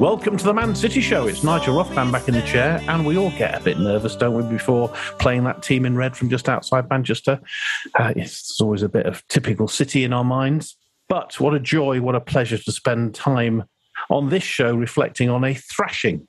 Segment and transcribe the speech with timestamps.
[0.00, 1.28] Welcome to the Man City Show.
[1.28, 4.34] It's Nigel Rothband back in the chair, and we all get a bit nervous, don't
[4.34, 4.88] we, before
[5.20, 7.40] playing that team in red from just outside Manchester.
[7.94, 10.76] Uh, it's always a bit of typical City in our minds.
[11.08, 13.64] But what a joy, what a pleasure to spend time
[14.10, 16.26] on this show reflecting on a thrashing,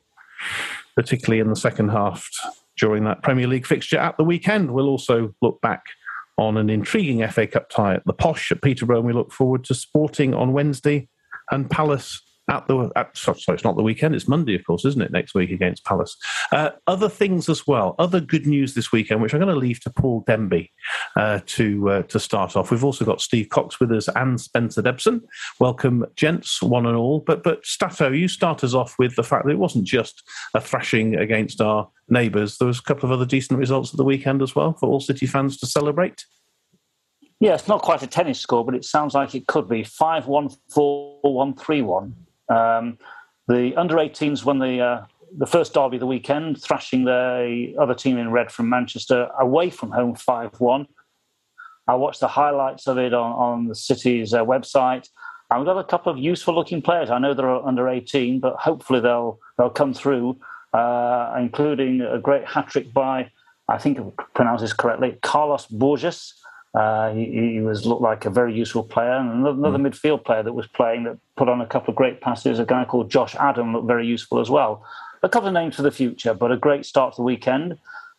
[0.95, 2.29] particularly in the second half
[2.77, 4.71] during that Premier League fixture at the weekend.
[4.71, 5.85] We'll also look back
[6.37, 8.97] on an intriguing FA Cup tie at the Posh at Peterborough.
[8.97, 11.09] And we look forward to Sporting on Wednesday
[11.51, 14.13] and Palace at the at, sorry, it's not the weekend.
[14.13, 15.11] It's Monday, of course, isn't it?
[15.11, 16.15] Next week against Palace.
[16.51, 17.95] Uh, other things as well.
[17.97, 20.69] Other good news this weekend, which I'm going to leave to Paul Demby
[21.15, 22.71] uh, to uh, to start off.
[22.71, 25.21] We've also got Steve Cox with us and Spencer Debson.
[25.59, 27.19] Welcome, gents, one and all.
[27.19, 30.61] But but Stato, you start us off with the fact that it wasn't just a
[30.61, 32.57] thrashing against our neighbours.
[32.57, 34.99] There was a couple of other decent results at the weekend as well for all
[34.99, 36.25] City fans to celebrate.
[37.39, 40.27] Yeah, it's not quite a tennis score, but it sounds like it could be 5
[40.27, 42.15] 1 4 1 3 1.
[42.49, 42.97] Um,
[43.47, 45.05] the under 18s won the uh,
[45.37, 49.69] the first derby of the weekend, thrashing the other team in red from Manchester away
[49.69, 50.87] from home 5 1.
[51.87, 55.09] I watched the highlights of it on, on the city's uh, website.
[55.49, 57.11] And we've got a couple of useful looking players.
[57.11, 60.39] I know they're under 18, but hopefully they'll they'll come through,
[60.73, 63.29] uh, including a great hat trick by,
[63.69, 66.33] I think I pronounce this correctly, Carlos Borges.
[66.75, 69.87] Uh, he, he, was looked like a very useful player, and another, another mm.
[69.87, 72.59] midfield player that was playing that put on a couple of great passes.
[72.59, 74.85] A guy called Josh Adam looked very useful as well.
[75.23, 77.77] A couple of names for the future, but a great start to the weekend.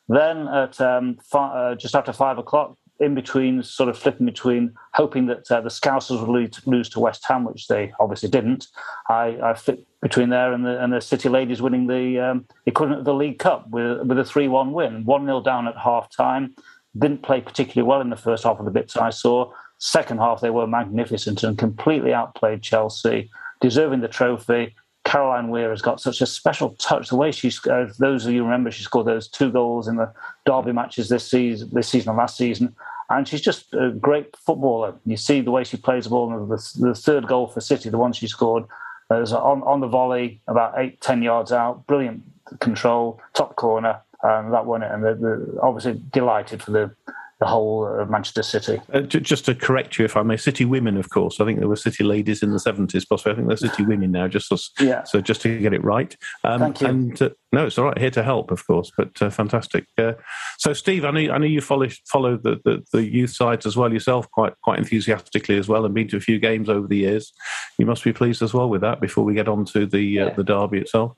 [0.09, 4.73] Then at um, five, uh, just after five o'clock, in between, sort of flipping between,
[4.95, 8.69] hoping that uh, the Scousers would lose to West Ham, which they obviously didn't.
[9.11, 13.01] I, I flipped between there and the and the City Ladies winning the um, equivalent
[13.01, 16.11] of the League Cup with with a three one win, one 0 down at half
[16.11, 16.55] time
[16.99, 19.53] didn't play particularly well in the first half of the bits I saw.
[19.79, 23.31] Second half, they were magnificent and completely outplayed Chelsea,
[23.61, 24.75] deserving the trophy.
[25.05, 27.11] Caroline Weir has got such a special touch.
[27.11, 30.13] The way she, uh, those of you remember, she scored those two goals in the
[30.47, 32.75] derby matches this season, this season and last season,
[33.11, 34.95] and she's just a great footballer.
[35.05, 36.47] You see the way she plays the ball.
[36.47, 38.65] The, the third goal for City, the one she scored,
[39.09, 41.87] was on, on the volley, about eight, ten yards out.
[41.87, 42.23] Brilliant
[42.59, 46.91] control, top corner um, that won it, and they're, obviously delighted for the
[47.39, 48.81] the whole of Manchester City.
[48.95, 51.39] Uh, just to correct you, if I may, City women, of course.
[51.39, 53.33] I think there were City ladies in the seventies, possibly.
[53.33, 54.27] I think they're City women now.
[54.27, 55.05] Just so, yeah.
[55.05, 56.17] so just to get it right.
[56.45, 56.87] Um, Thank you.
[56.87, 57.99] And uh, no, it's all right.
[57.99, 58.91] Here to help, of course.
[58.97, 59.85] But uh, fantastic.
[59.99, 60.15] Uh,
[60.57, 63.77] so, Steve, I know I know you follow follow the, the, the youth sides as
[63.77, 66.97] well yourself, quite quite enthusiastically as well, and been to a few games over the
[66.97, 67.35] years.
[67.79, 69.03] You must be pleased as well with that.
[69.03, 70.33] Before we get on to the uh, yeah.
[70.33, 71.15] the derby itself,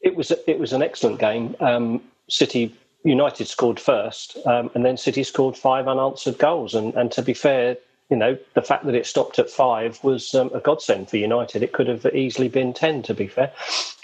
[0.00, 1.54] it was it was an excellent game.
[1.60, 6.74] Um, City United scored first, um, and then City scored five unanswered goals.
[6.74, 7.76] And, and to be fair,
[8.10, 11.62] you know, the fact that it stopped at five was um, a godsend for United.
[11.62, 13.52] It could have easily been 10, to be fair.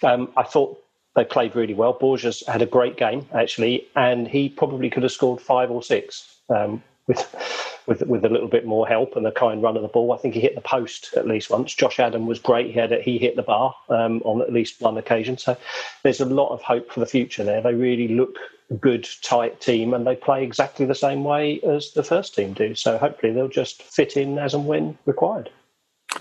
[0.02, 0.78] Um, I thought
[1.16, 1.92] they played really well.
[1.92, 6.36] Borges had a great game, actually, and he probably could have scored five or six.
[6.48, 9.88] Um, with with with a little bit more help and a kind run of the
[9.88, 10.12] ball.
[10.12, 11.74] I think he hit the post at least once.
[11.74, 12.68] Josh Adam was great.
[12.68, 15.38] He had he hit the bar um, on at least one occasion.
[15.38, 15.56] So
[16.02, 17.60] there's a lot of hope for the future there.
[17.60, 18.36] They really look
[18.80, 22.74] good, tight team, and they play exactly the same way as the first team do.
[22.74, 25.50] So hopefully they'll just fit in as and when required.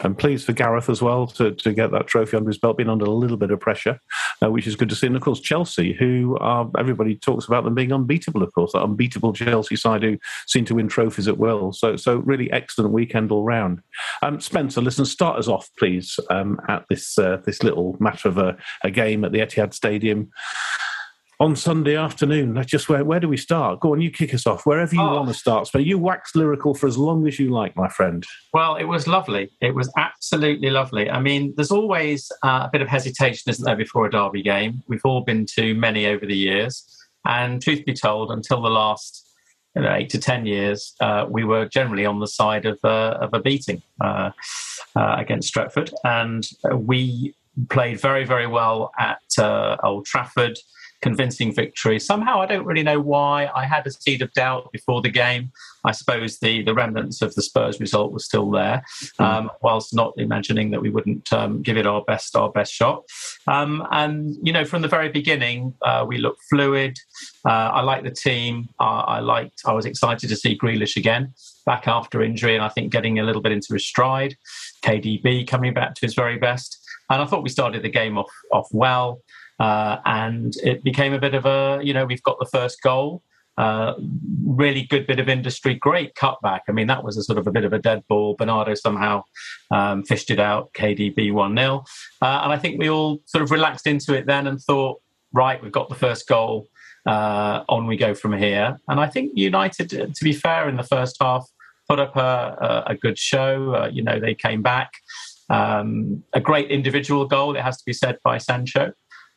[0.02, 2.90] I'm pleased for Gareth as well to, to get that trophy under his belt, being
[2.90, 4.00] under a little bit of pressure,
[4.44, 5.08] uh, which is good to see.
[5.08, 8.84] And of course, Chelsea, who are, everybody talks about them being unbeatable, of course, that
[8.84, 10.18] unbeatable Chelsea side who
[10.48, 11.74] seem to win trophies at will.
[11.74, 13.82] So, so really excellent weekend all round.
[14.22, 18.38] Um, Spencer, listen, start us off, please, um, at this uh, this little matter of
[18.38, 20.32] a, a game at the Etihad Stadium
[21.40, 22.54] on Sunday afternoon.
[22.54, 23.80] Let's just where where do we start?
[23.80, 25.16] Go on, you kick us off wherever you oh.
[25.16, 25.68] want to start.
[25.68, 28.26] So you wax lyrical for as long as you like, my friend.
[28.54, 29.52] Well, it was lovely.
[29.62, 31.10] It was absolutely lovely.
[31.10, 34.84] I mean, there's always uh, a bit of hesitation, isn't there, before a derby game?
[34.88, 36.86] We've all been to many over the years,
[37.26, 39.28] and truth be told, until the last
[39.76, 43.18] you know, eight to ten years, uh, we were generally on the side of, uh,
[43.20, 44.30] of a beating uh,
[44.96, 47.34] uh, against Stretford, and we
[47.70, 50.58] played very, very well at uh, Old Trafford
[51.04, 52.00] convincing victory.
[52.00, 53.50] Somehow, I don't really know why.
[53.54, 55.52] I had a seed of doubt before the game.
[55.84, 58.84] I suppose the, the remnants of the Spurs result was still there,
[59.18, 59.24] hmm.
[59.24, 63.04] um, whilst not imagining that we wouldn't um, give it our best our best shot.
[63.48, 66.98] Um, and you know, from the very beginning, uh, we looked fluid.
[67.46, 68.70] Uh, I liked the team.
[68.80, 69.62] I liked.
[69.66, 71.34] I was excited to see Grealish again
[71.66, 74.38] back after injury, and I think getting a little bit into his stride.
[74.84, 76.80] KDB coming back to his very best.
[77.10, 79.22] And I thought we started the game off off well.
[79.64, 83.24] Uh, and it became a bit of a, you know, we've got the first goal.
[83.58, 83.94] Uh,
[84.46, 86.62] really good bit of industry, great cutback.
[86.68, 88.36] I mean, that was a sort of a bit of a dead ball.
[88.36, 89.24] Bernardo somehow
[89.72, 91.86] um, fished it out, KDB 1 0.
[92.22, 95.00] Uh, and I think we all sort of relaxed into it then and thought,
[95.32, 96.68] right, we've got the first goal.
[97.06, 98.80] Uh, on we go from here.
[98.88, 101.46] And I think United, to be fair, in the first half,
[101.90, 103.76] put up a, a, good show.
[103.76, 104.90] Uh, you know, they came back.
[105.50, 108.94] Um, a great individual goal, it has to be said, by Sancho.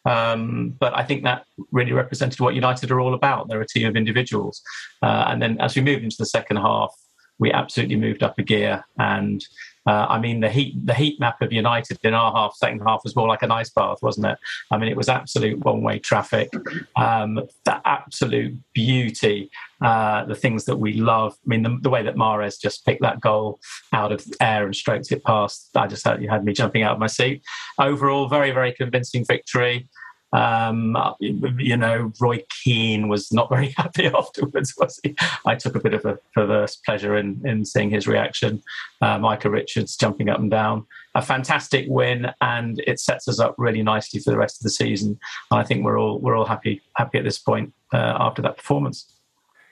[0.06, 3.48] Um, but I think that really represented what United are all about.
[3.48, 4.62] They're a team of individuals.
[5.02, 6.94] Uh, and then as we moved into the second half,
[7.38, 8.84] we absolutely moved up a gear.
[8.98, 9.44] And
[9.86, 13.02] uh, I mean, the heat the heat map of United in our half, second half,
[13.04, 14.38] was more like an ice bath, wasn't it?
[14.70, 16.50] I mean, it was absolute one way traffic.
[16.96, 19.50] Um, the absolute beauty,
[19.80, 21.34] uh, the things that we love.
[21.34, 23.60] I mean, the, the, way that Mahrez just picked that goal
[23.92, 26.94] out of air and stroked it past, I just had, you had me jumping out
[26.94, 27.42] of my seat.
[27.78, 29.88] Overall, very very convincing victory.
[30.36, 35.16] Um, you know, Roy Keane was not very happy afterwards, was he?
[35.46, 38.62] I took a bit of a perverse pleasure in, in seeing his reaction.
[39.00, 40.86] Uh, Micah Richards jumping up and down.
[41.14, 44.70] A fantastic win, and it sets us up really nicely for the rest of the
[44.70, 45.18] season.
[45.50, 48.58] And I think we're all we're all happy happy at this point uh, after that
[48.58, 49.15] performance.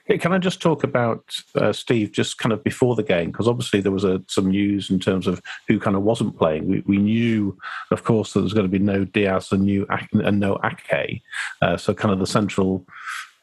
[0.07, 3.31] Can I just talk about uh, Steve just kind of before the game?
[3.31, 6.67] Because obviously there was a, some news in terms of who kind of wasn't playing.
[6.67, 7.57] We, we knew,
[7.89, 11.23] of course, that there was going to be no Dias and, new, and no Ake.
[11.61, 12.85] Uh, so kind of the central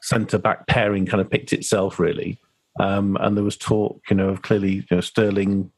[0.01, 2.39] centre back pairing kind of picked itself really.
[2.79, 5.71] Um, and there was talk, you know, of clearly you know, Sterling.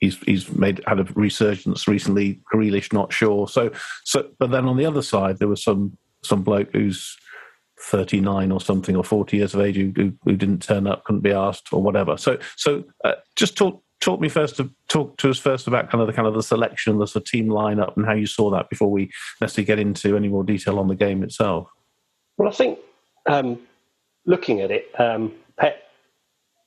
[0.00, 2.40] He's he's made had a resurgence recently.
[2.52, 3.48] Grealish, not sure.
[3.48, 3.70] So
[4.04, 7.16] so, but then on the other side, there was some some bloke who's
[7.84, 11.22] 39 or something or 40 years of age who, who, who didn't turn up, couldn't
[11.22, 12.16] be asked or whatever.
[12.16, 16.02] So, so uh, just talk talk me first to talk to us first about kind
[16.02, 18.50] of the kind of the selection, the sort of team lineup, and how you saw
[18.50, 19.10] that before we
[19.40, 21.68] necessarily get into any more detail on the game itself.
[22.36, 22.78] Well, I think
[23.26, 23.60] um,
[24.26, 25.32] looking at it, um,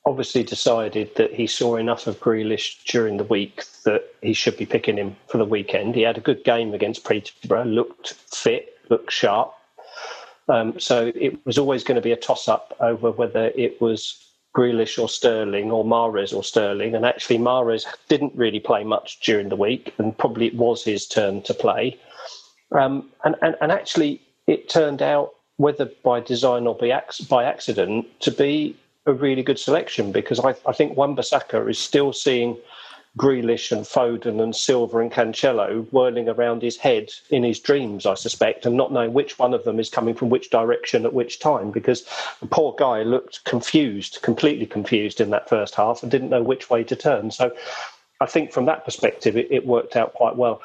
[0.07, 4.65] obviously decided that he saw enough of Grealish during the week that he should be
[4.65, 5.95] picking him for the weekend.
[5.95, 9.53] He had a good game against Peterborough, looked fit, looked sharp.
[10.49, 14.23] Um, so it was always going to be a toss up over whether it was
[14.56, 16.95] Grealish or Sterling or Mahrez or Sterling.
[16.95, 21.06] And actually, Mahrez didn't really play much during the week, and probably it was his
[21.06, 21.99] turn to play.
[22.71, 28.07] Um, and, and, and actually, it turned out, whether by design or by, by accident,
[28.21, 28.75] to be
[29.06, 32.57] a really good selection because I, I think Wan-Bissaka is still seeing
[33.18, 38.14] Grealish and Foden and Silva and Cancelo whirling around his head in his dreams, I
[38.14, 41.40] suspect, and not knowing which one of them is coming from which direction at which
[41.40, 42.06] time because
[42.40, 46.69] the poor guy looked confused, completely confused in that first half and didn't know which
[46.69, 47.31] way to turn.
[47.31, 47.56] So
[48.21, 50.62] I think from that perspective, it, it worked out quite well.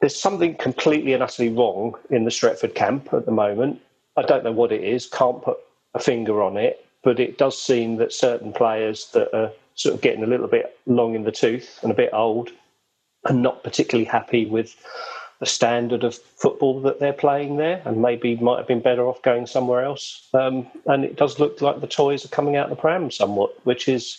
[0.00, 3.82] There's something completely and utterly wrong in the Stretford camp at the moment.
[4.16, 5.58] I don't know what it is, can't put
[5.94, 10.02] a finger on it, but it does seem that certain players that are sort of
[10.02, 12.50] getting a little bit long in the tooth and a bit old
[13.24, 14.76] and not particularly happy with
[15.38, 19.22] the standard of football that they're playing there, and maybe might have been better off
[19.22, 20.28] going somewhere else.
[20.34, 23.54] Um, and it does look like the toys are coming out of the pram somewhat,
[23.64, 24.18] which is,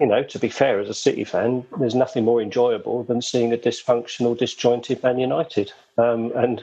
[0.00, 3.52] you know, to be fair, as a City fan, there's nothing more enjoyable than seeing
[3.52, 5.72] a dysfunctional, disjointed Man United.
[5.96, 6.62] Um, and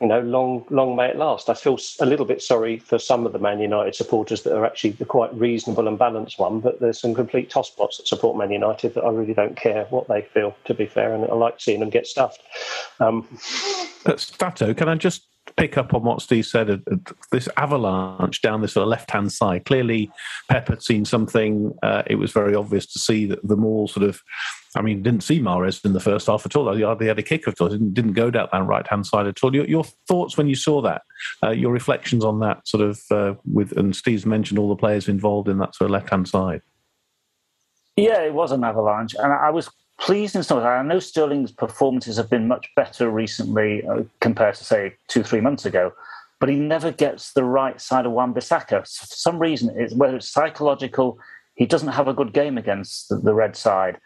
[0.00, 1.48] you know, long, long may it last.
[1.48, 4.66] I feel a little bit sorry for some of the Man United supporters that are
[4.66, 8.50] actually the quite reasonable and balanced one, but there's some complete tosspots that support Man
[8.50, 11.60] United that I really don't care what they feel, to be fair, and I like
[11.60, 12.42] seeing them get stuffed.
[13.00, 13.26] Um,
[14.16, 15.22] Stato, can I just
[15.56, 16.96] pick up on what Steve said, uh,
[17.32, 19.64] this avalanche down this sort of left hand side.
[19.64, 20.10] Clearly,
[20.48, 21.72] Pep had seen something.
[21.82, 24.22] Uh, it was very obvious to see that the more sort of
[24.76, 26.96] I mean, didn't see Mahrez in the first half at all.
[26.96, 29.42] They had a kick of course, didn't, didn't go down that right hand side at
[29.42, 29.54] all.
[29.54, 31.02] Your, your, thoughts when you saw that,
[31.42, 35.08] uh, your reflections on that sort of uh, with, and Steve's mentioned all the players
[35.08, 36.60] involved in that sort of left hand side.
[37.96, 40.66] Yeah, it was an avalanche, and I was pleased in some ways.
[40.66, 45.40] I know Sterling's performances have been much better recently uh, compared to say two, three
[45.40, 45.92] months ago,
[46.38, 48.80] but he never gets the right side of Wan-Bissaka.
[48.80, 51.18] For some reason, it's, whether it's psychological,
[51.54, 53.98] he doesn't have a good game against the, the red side.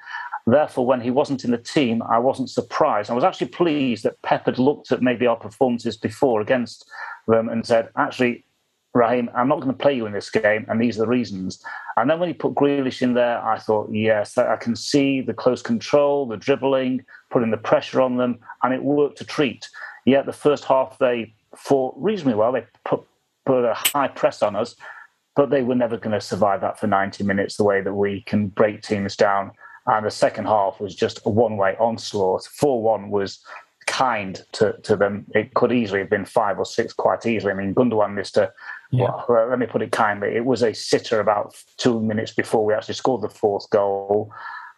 [0.47, 3.11] Therefore, when he wasn't in the team, I wasn't surprised.
[3.11, 6.89] I was actually pleased that Pep had looked at maybe our performances before against
[7.27, 8.45] them and said, actually,
[8.93, 11.65] Raheem, I'm not going to play you in this game, and these are the reasons.
[11.97, 15.35] And then when he put Grealish in there, I thought, yes, I can see the
[15.35, 19.69] close control, the dribbling, putting the pressure on them, and it worked a treat.
[20.07, 22.53] Yet the first half, they fought reasonably well.
[22.53, 23.05] They put,
[23.47, 24.75] put a high press on us,
[25.37, 28.23] but they were never going to survive that for 90 minutes the way that we
[28.23, 29.53] can break teams down
[29.87, 32.45] and the second half was just a one way onslaught.
[32.45, 33.41] 4 1 was
[33.87, 35.27] kind to, to them.
[35.35, 37.53] It could easily have been five or six quite easily.
[37.53, 38.53] I mean, Gundogan missed a,
[38.91, 39.23] yeah.
[39.29, 42.75] well, let me put it kindly, it was a sitter about two minutes before we
[42.75, 44.33] actually scored the fourth goal.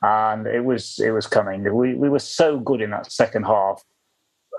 [0.05, 1.63] And it was it was coming.
[1.73, 3.85] We, we were so good in that second half,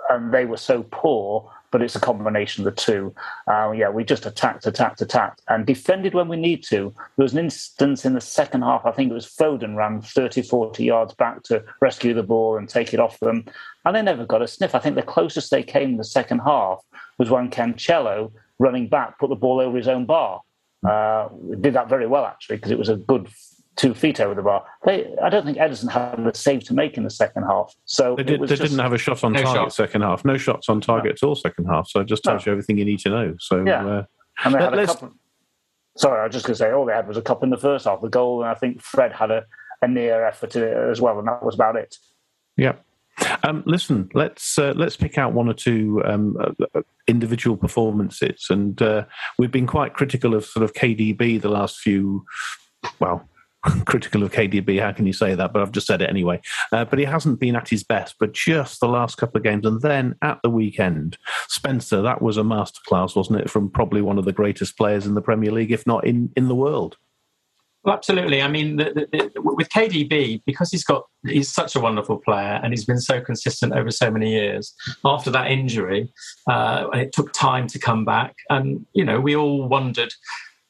[0.08, 3.12] and they were so poor but it's a combination of the two.
[3.48, 6.94] Uh, yeah, we just attacked, attacked, attacked, and defended when we need to.
[7.16, 10.42] There was an instance in the second half, I think it was Foden ran 30,
[10.42, 13.44] 40 yards back to rescue the ball and take it off them,
[13.84, 14.76] and they never got a sniff.
[14.76, 16.78] I think the closest they came in the second half
[17.18, 20.42] was when Cancelo, running back, put the ball over his own bar.
[20.86, 21.28] Uh,
[21.60, 23.28] did that very well, actually, because it was a good
[23.76, 24.64] two feet over the bar.
[24.84, 27.74] They, I don't think Ederson had a save to make in the second half.
[27.84, 29.72] So they, did, they just, didn't have a shot on no target shot.
[29.72, 30.24] second half.
[30.24, 31.26] No shots on target no.
[31.26, 31.88] at all second half.
[31.88, 32.50] So it just tells no.
[32.50, 33.34] you everything you need to know.
[33.40, 34.04] So yeah, uh,
[34.44, 35.12] and they had a couple.
[35.96, 37.56] Sorry, I was just going to say all they had was a cup in the
[37.56, 38.00] first half.
[38.00, 39.44] The goal, and I think Fred had a,
[39.80, 41.96] a near effort as well, and that was about it.
[42.56, 42.74] Yeah.
[43.42, 46.36] Um, listen, let's uh, let's pick out one or two um,
[46.74, 49.04] uh, individual performances, and uh,
[49.38, 52.24] we've been quite critical of sort of KDB the last few,
[53.00, 53.28] well,
[53.86, 54.80] critical of KDB.
[54.80, 55.52] How can you say that?
[55.52, 56.40] But I've just said it anyway.
[56.72, 58.16] Uh, but he hasn't been at his best.
[58.18, 61.18] But just the last couple of games, and then at the weekend,
[61.48, 63.50] Spencer, that was a masterclass, wasn't it?
[63.50, 66.48] From probably one of the greatest players in the Premier League, if not in in
[66.48, 66.96] the world.
[67.84, 68.40] Well, absolutely.
[68.40, 72.58] I mean, the, the, the, with KDB, because he's got he's such a wonderful player
[72.62, 74.74] and he's been so consistent over so many years.
[75.04, 76.10] After that injury,
[76.50, 80.14] uh, it took time to come back, and you know, we all wondered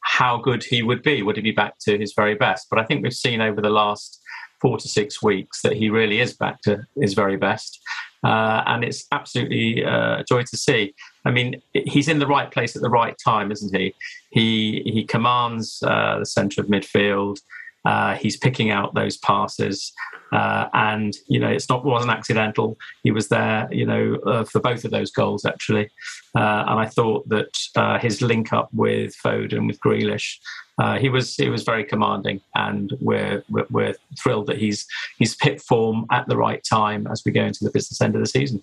[0.00, 1.22] how good he would be.
[1.22, 2.66] Would he be back to his very best?
[2.68, 4.20] But I think we've seen over the last
[4.60, 7.80] four to six weeks that he really is back to his very best.
[8.24, 10.94] Uh, and it's absolutely uh, a joy to see.
[11.26, 13.94] I mean, he's in the right place at the right time, isn't he?
[14.30, 17.38] He he commands uh, the centre of midfield.
[17.84, 19.92] Uh, he's picking out those passes,
[20.32, 22.78] uh, and you know it's not wasn't accidental.
[23.02, 25.90] He was there, you know, uh, for both of those goals actually.
[26.34, 30.38] And I thought that his link up with Foden, with Grealish,
[30.78, 34.86] uh, he was he was very commanding, and we're, we're we're thrilled that he's
[35.18, 38.20] he's hit form at the right time as we go into the business end of
[38.20, 38.62] the season.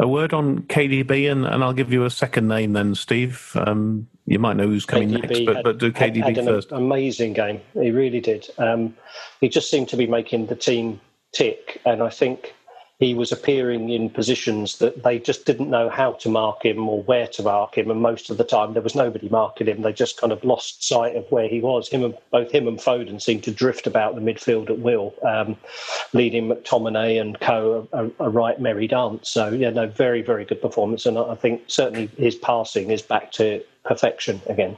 [0.00, 3.52] A word on KDB, and, and I'll give you a second name then, Steve.
[3.54, 6.46] Um, you might know who's coming KDB next, but, had- but do KDB had an
[6.46, 6.72] first.
[6.72, 7.60] Amazing game.
[7.74, 8.48] He really did.
[8.58, 8.96] Um,
[9.40, 11.00] he just seemed to be making the team
[11.32, 12.54] tick, and I think
[13.02, 17.02] he was appearing in positions that they just didn't know how to mark him or
[17.02, 17.90] where to mark him.
[17.90, 19.82] And most of the time, there was nobody marking him.
[19.82, 21.88] They just kind of lost sight of where he was.
[21.88, 25.56] Him and both him and Foden seemed to drift about the midfield at will, um,
[26.12, 29.28] leading McTominay and Co a, a right merry dance.
[29.28, 33.32] So yeah, no, very very good performance, and I think certainly his passing is back
[33.32, 34.76] to perfection again.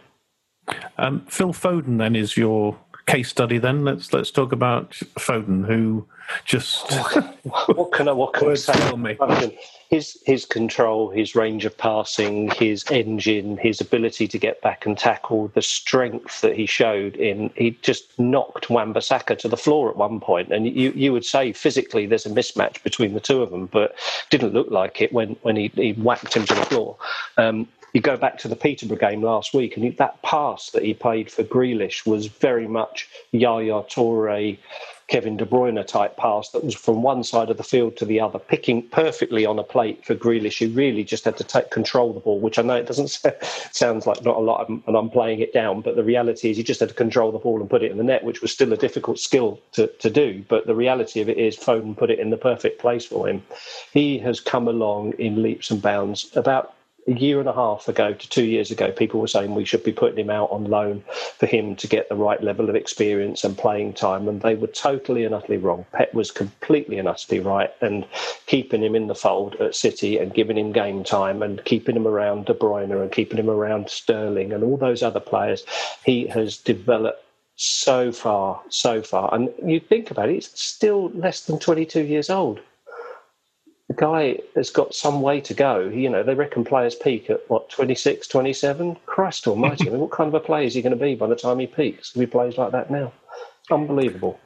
[0.96, 3.84] Um, Phil Foden then is your case study then.
[3.84, 6.06] Let's let's talk about Foden, who
[6.44, 6.90] just
[7.66, 8.72] what can I what can I say?
[8.72, 9.56] I mean,
[9.90, 14.96] his his control, his range of passing, his engine, his ability to get back and
[14.96, 19.96] tackle, the strength that he showed in he just knocked Wan-Bissaka to the floor at
[19.96, 23.50] one point, and you you would say physically there's a mismatch between the two of
[23.50, 23.94] them, but
[24.30, 26.96] didn't look like it when when he, he whacked him to the floor.
[27.36, 30.92] Um, you go back to the Peterborough game last week, and that pass that he
[30.92, 34.58] played for Grealish was very much Yaya Toure,
[35.06, 38.20] Kevin De Bruyne type pass that was from one side of the field to the
[38.20, 42.08] other, picking perfectly on a plate for Grealish, who really just had to take control
[42.08, 42.40] of the ball.
[42.40, 43.10] Which I know it doesn't
[43.70, 46.64] sounds like not a lot, and I'm playing it down, but the reality is he
[46.64, 48.72] just had to control the ball and put it in the net, which was still
[48.72, 50.44] a difficult skill to, to do.
[50.48, 53.44] But the reality of it is, Foden put it in the perfect place for him.
[53.92, 56.28] He has come along in leaps and bounds.
[56.34, 56.74] About
[57.06, 59.84] a year and a half ago to two years ago, people were saying we should
[59.84, 61.04] be putting him out on loan
[61.38, 64.28] for him to get the right level of experience and playing time.
[64.28, 65.84] And they were totally and utterly wrong.
[65.92, 67.70] Pep was completely and utterly right.
[67.80, 68.06] And
[68.46, 72.06] keeping him in the fold at City and giving him game time and keeping him
[72.06, 75.64] around De Bruyne and keeping him around Sterling and all those other players,
[76.04, 77.22] he has developed
[77.56, 79.32] so far, so far.
[79.34, 82.60] And you think about it, he's still less than 22 years old
[83.88, 85.80] the guy has got some way to go.
[85.80, 88.96] You know, they reckon players peak at what 26, 27.
[89.06, 89.88] Christ Almighty!
[89.88, 91.58] I mean, what kind of a player is he going to be by the time
[91.58, 92.12] he peaks?
[92.14, 93.12] If he plays like that now,
[93.70, 94.40] unbelievable.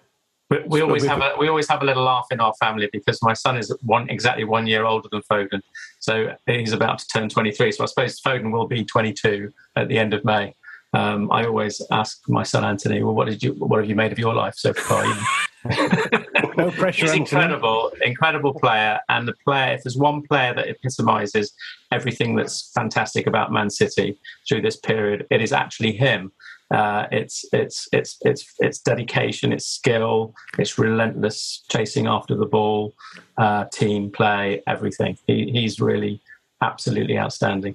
[0.51, 3.23] We, we always have a we always have a little laugh in our family because
[3.23, 5.61] my son is one exactly one year older than Foden,
[6.01, 7.71] so he's about to turn twenty three.
[7.71, 10.55] So I suppose Foden will be twenty two at the end of May.
[10.95, 14.11] Um, I always ask my son Anthony, "Well, what did you what have you made
[14.11, 15.05] of your life so far?"
[16.59, 17.07] no pressure.
[17.07, 19.75] He's incredible, incredible player, and the player.
[19.75, 21.53] If there's one player that epitomises
[21.93, 26.33] everything that's fantastic about Man City through this period, it is actually him.
[26.71, 32.95] Uh, it's it's it's it's it's dedication, it's skill, it's relentless chasing after the ball,
[33.39, 35.17] uh, team play, everything.
[35.27, 36.21] He, he's really
[36.61, 37.75] absolutely outstanding.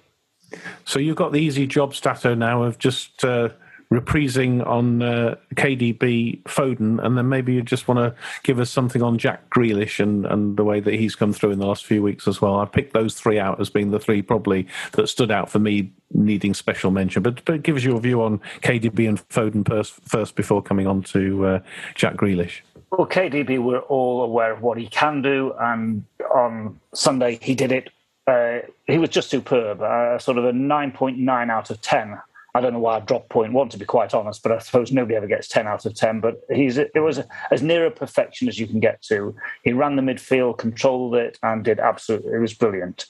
[0.85, 3.49] So you've got the easy job, Stato, now of just uh,
[3.93, 9.01] reprising on uh, KDB Foden, and then maybe you just want to give us something
[9.01, 12.01] on Jack Grealish and, and the way that he's come through in the last few
[12.01, 12.59] weeks as well.
[12.59, 15.91] I picked those three out as being the three probably that stood out for me
[16.11, 17.21] needing special mention.
[17.21, 21.03] But, but give us your view on KDB and Foden first, first before coming on
[21.03, 21.59] to uh,
[21.95, 22.61] Jack Grealish.
[22.91, 27.71] Well, KDB, we're all aware of what he can do, and on Sunday he did
[27.71, 27.89] it.
[28.25, 32.21] Uh, he was just superb, uh, sort of a 9.9 out of 10
[32.55, 34.91] I don't know why I dropped point one to be quite honest, but I suppose
[34.91, 36.19] nobody ever gets ten out of ten.
[36.19, 39.35] But he's it was as near a perfection as you can get to.
[39.63, 42.33] He ran the midfield, controlled it, and did absolutely.
[42.33, 43.05] It was brilliant.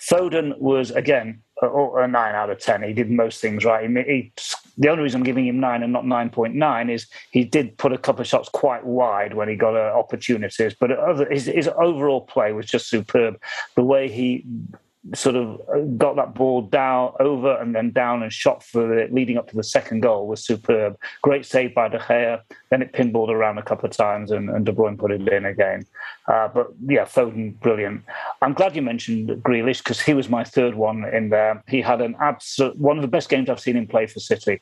[0.00, 2.82] Foden was again a, nine out of ten.
[2.82, 3.88] He did most things right.
[3.88, 4.32] He, he,
[4.76, 7.76] the only reason I'm giving him nine and not nine point nine is he did
[7.78, 10.74] put a couple of shots quite wide when he got uh, opportunities.
[10.78, 13.40] But other, his, his overall play was just superb.
[13.74, 14.44] The way he
[15.14, 19.12] sort of uh, got that ball down over and then down and shot for it
[19.14, 20.96] leading up to the second goal was superb.
[21.22, 22.40] Great save by De Gea.
[22.70, 25.46] Then it pinballed around a couple of times and, and De Bruyne put it in
[25.46, 25.86] again.
[26.26, 28.02] Uh, but yeah, Foden, brilliant.
[28.42, 31.62] I'm glad you mentioned Grealish because he was my third one in there.
[31.68, 34.60] He had an absolute one of the best games I've seen him play for City.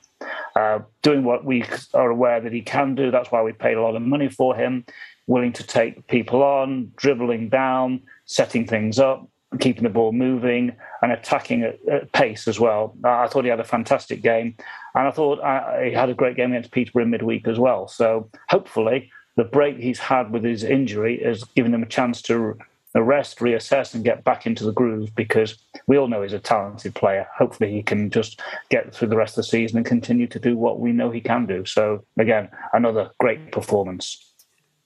[0.55, 3.11] Uh, doing what we are aware that he can do.
[3.11, 4.85] That's why we paid a lot of money for him.
[5.27, 9.29] Willing to take people on, dribbling down, setting things up
[9.61, 12.97] keeping the ball moving and attacking at, at pace as well.
[13.05, 14.57] I thought he had a fantastic game,
[14.95, 17.89] and I thought uh, he had a great game against Peterborough in midweek as well.
[17.89, 22.57] So hopefully, the break he's had with his injury has given him a chance to
[22.95, 26.95] rest, reassess, and get back into the groove because we all know he's a talented
[26.95, 27.27] player.
[27.37, 30.57] Hopefully, he can just get through the rest of the season and continue to do
[30.57, 31.65] what we know he can do.
[31.65, 34.35] So, again, another great performance.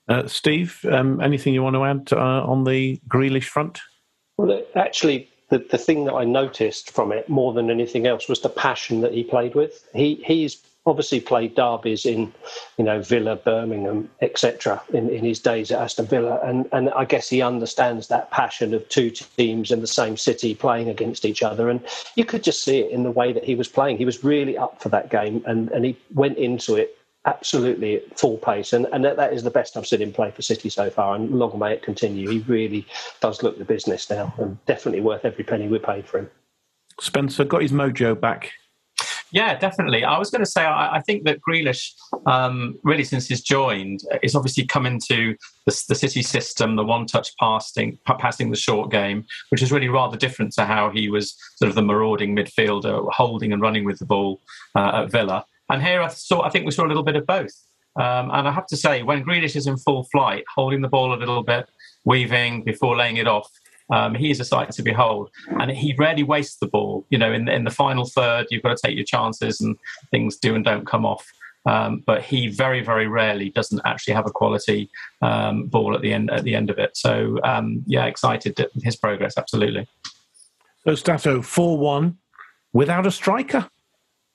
[0.09, 3.79] Uh, Steve, um, anything you want to add uh, on the Grealish front?
[4.41, 8.41] Well, actually, the, the thing that I noticed from it more than anything else was
[8.41, 9.87] the passion that he played with.
[9.93, 12.33] He he's obviously played derbies in,
[12.79, 14.81] you know, Villa, Birmingham, etc.
[14.93, 18.73] In, in his days at Aston Villa, and and I guess he understands that passion
[18.73, 21.79] of two teams in the same city playing against each other, and
[22.15, 23.99] you could just see it in the way that he was playing.
[23.99, 28.19] He was really up for that game, and and he went into it absolutely at
[28.19, 30.69] full pace, and, and that, that is the best I've seen him play for City
[30.69, 32.29] so far, and long may it continue.
[32.29, 32.85] He really
[33.19, 36.29] does look the business now, and definitely worth every penny we paid for him.
[36.99, 38.51] Spencer got his mojo back.
[39.33, 40.03] Yeah, definitely.
[40.03, 41.93] I was going to say, I, I think that Grealish,
[42.25, 47.29] um, really since he's joined, is obviously come into the, the City system, the one-touch
[47.39, 51.69] passing, passing the short game, which is really rather different to how he was sort
[51.69, 54.41] of the marauding midfielder, holding and running with the ball
[54.75, 55.45] uh, at Villa.
[55.71, 57.55] And here I saw, I think we saw a little bit of both.
[57.95, 61.13] Um, and I have to say, when Grealish is in full flight, holding the ball
[61.13, 61.69] a little bit,
[62.05, 63.49] weaving before laying it off,
[63.89, 65.29] um, he is a sight to behold.
[65.59, 67.05] And he rarely wastes the ball.
[67.09, 69.77] You know, in, in the final third, you've got to take your chances and
[70.11, 71.25] things do and don't come off.
[71.65, 74.89] Um, but he very, very rarely doesn't actually have a quality
[75.21, 76.97] um, ball at the end at the end of it.
[76.97, 79.37] So um, yeah, excited at his progress.
[79.37, 79.87] Absolutely.
[80.85, 82.17] So Stato four one
[82.73, 83.69] without a striker,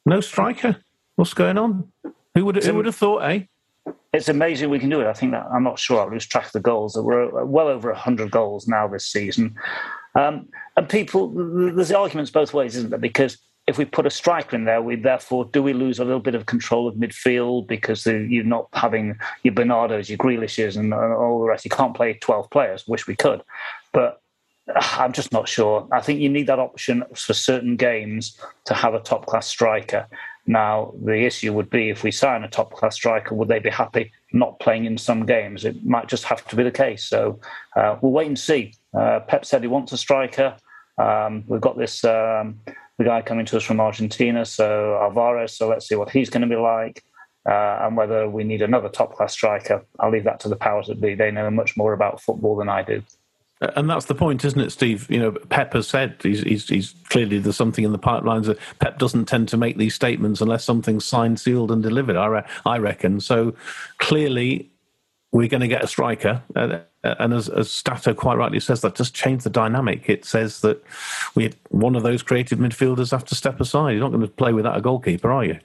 [0.05, 0.77] no striker.
[1.17, 1.91] What's going on?
[2.35, 3.45] Who would who would have thought, eh?
[4.13, 5.07] It's amazing we can do it.
[5.07, 6.01] I think that I'm not sure.
[6.01, 6.95] I lose track of the goals.
[6.95, 9.57] There were well over hundred goals now this season,
[10.15, 11.29] um, and people.
[11.75, 12.99] There's arguments both ways, isn't there?
[12.99, 16.21] Because if we put a striker in there, we therefore do we lose a little
[16.21, 21.41] bit of control of midfield because you're not having your Bernardos, your Grealishes, and all
[21.41, 21.65] the rest.
[21.65, 22.87] You can't play 12 players.
[22.87, 23.43] Wish we could,
[23.93, 24.21] but
[24.77, 25.89] I'm just not sure.
[25.93, 30.07] I think you need that option for certain games to have a top class striker.
[30.47, 33.71] Now, the issue would be if we sign a top class striker, would they be
[33.71, 35.65] happy not playing in some games?
[35.65, 37.05] It might just have to be the case.
[37.05, 37.41] So
[37.75, 38.75] uh, we'll wait and see.
[38.97, 40.57] Uh, Pep said he wants a striker.
[40.99, 42.61] Um, we've got this um,
[42.99, 45.53] the guy coming to us from Argentina, so Alvarez.
[45.53, 47.03] So let's see what he's going to be like.
[47.49, 50.89] Uh, and whether we need another top class striker, I'll leave that to the powers
[50.89, 51.15] that be.
[51.15, 53.03] They know much more about football than I do.
[53.61, 55.11] And that's the point, isn't it, Steve?
[55.11, 58.59] You know, Pep has said he's, he's, he's, clearly there's something in the pipelines that
[58.81, 62.17] Pep doesn't tend to make these statements unless something's signed, sealed, and delivered.
[62.17, 63.19] I, re- I reckon.
[63.21, 63.55] So
[63.97, 64.71] clearly,
[65.33, 66.43] we're going to get a striker.
[66.55, 70.09] Uh, and as, as Stato quite rightly says, that just changed the dynamic.
[70.11, 70.85] It says that
[71.35, 73.93] we one of those creative midfielders have to step aside.
[73.93, 75.59] You're not going to play without a goalkeeper, are you?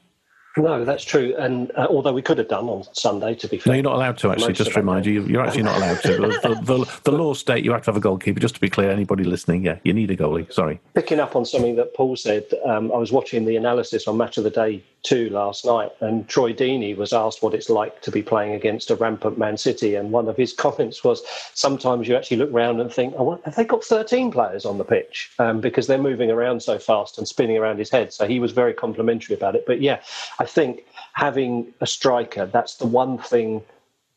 [0.57, 1.33] No, that's true.
[1.37, 3.71] And uh, although we could have done on Sunday, to be fair.
[3.71, 5.23] No, you're not allowed to, actually, just to remind you.
[5.23, 6.13] You're actually not allowed to.
[6.17, 8.39] the, the, the, law state you have to have a goalkeeper.
[8.39, 10.51] Just to be clear, anybody listening, yeah, you need a goalie.
[10.51, 10.79] Sorry.
[10.93, 14.37] Picking up on something that Paul said, um, I was watching the analysis on Match
[14.37, 18.11] of the Day 2 last night, and Troy Deeney was asked what it's like to
[18.11, 19.95] be playing against a rampant Man City.
[19.95, 23.55] And one of his comments was sometimes you actually look around and think, oh, have
[23.55, 25.31] they got 13 players on the pitch?
[25.39, 28.13] Um, because they're moving around so fast and spinning around his head.
[28.13, 29.65] So he was very complimentary about it.
[29.65, 30.01] But yeah,
[30.39, 33.63] I think having a striker, that's the one thing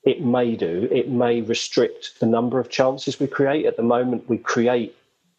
[0.04, 0.86] it may do.
[0.92, 3.64] It may restrict the number of chances we create.
[3.64, 4.94] At the moment, we create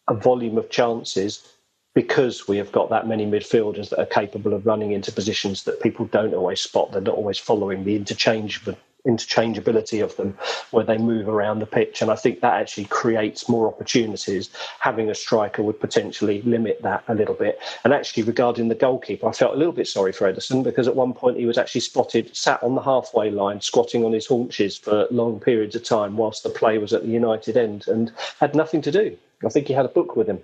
[0.08, 1.52] a volume of chances
[1.96, 5.80] because we have got that many midfielders that are capable of running into positions that
[5.80, 6.92] people don't always spot.
[6.92, 8.62] They're not always following the interchange
[9.06, 10.36] interchangeability of them
[10.72, 12.02] where they move around the pitch.
[12.02, 14.50] And I think that actually creates more opportunities.
[14.80, 17.58] Having a striker would potentially limit that a little bit.
[17.84, 20.96] And actually, regarding the goalkeeper, I felt a little bit sorry for Ederson because at
[20.96, 24.76] one point he was actually spotted sat on the halfway line, squatting on his haunches
[24.76, 28.54] for long periods of time whilst the play was at the United end and had
[28.54, 29.16] nothing to do.
[29.44, 30.42] I think he had a book with him.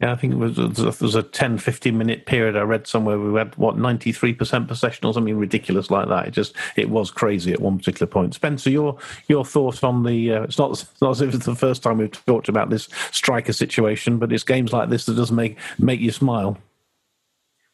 [0.00, 3.18] Yeah, I think it was, there was a 10, 15 minute period I read somewhere
[3.18, 6.28] we had, what, 93% possession or something ridiculous like that.
[6.28, 8.34] It just, it was crazy at one particular point.
[8.34, 11.56] Spencer, your your thoughts on the, uh, it's, not, it's not as if it's the
[11.56, 15.32] first time we've talked about this striker situation, but it's games like this that does
[15.32, 16.56] make, make you smile.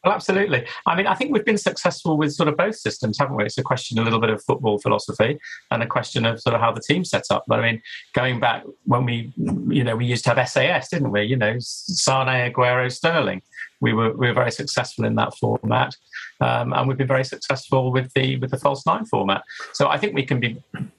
[0.05, 0.67] Well, absolutely.
[0.87, 3.45] I mean, I think we've been successful with sort of both systems, haven't we?
[3.45, 5.39] It's a question a little bit of football philosophy
[5.71, 7.45] and a question of sort of how the team set up.
[7.49, 11.11] But I mean, going back when we, you know, we used to have SAS, didn't
[11.11, 11.23] we?
[11.23, 13.41] You know, Sane, Aguero, Sterling
[13.85, 15.95] we were we were very successful in that format,
[16.41, 19.43] um, and we've been very successful with the with the false nine format.
[19.79, 20.51] So I think we can be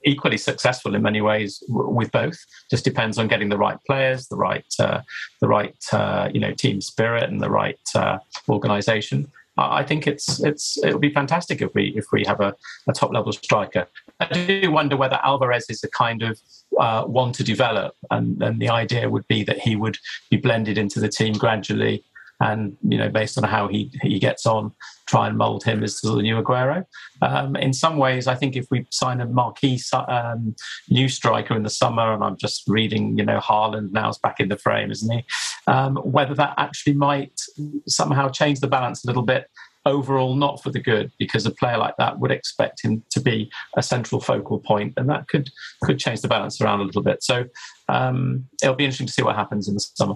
[0.04, 2.38] equally successful in many ways w- with both.
[2.70, 5.02] Just depends on getting the right players, the right uh,
[5.42, 8.18] the right uh, you know team spirit, and the right uh,
[8.48, 9.20] organisation.
[9.58, 12.54] I think it's it's it would be fantastic if we if we have a,
[12.88, 13.88] a top level striker.
[14.20, 16.40] I do wonder whether Alvarez is a kind of
[16.80, 19.98] uh, one to develop, and, and the idea would be that he would
[20.30, 22.04] be blended into the team gradually
[22.42, 24.72] and you know based on how he he gets on,
[25.08, 26.86] try and mould him as the new Aguero.
[27.22, 30.56] Um, in some ways, I think if we sign a marquee um,
[30.90, 34.40] new striker in the summer, and I'm just reading, you know, Haaland now is back
[34.40, 35.24] in the frame, isn't he?
[35.68, 37.40] Um, whether that actually might
[37.88, 39.50] somehow change the balance a little bit
[39.86, 43.52] overall not for the good because a player like that would expect him to be
[43.78, 45.50] a central focal point and that could
[45.84, 47.46] could change the balance around a little bit so
[47.88, 50.16] um, it'll be interesting to see what happens in the summer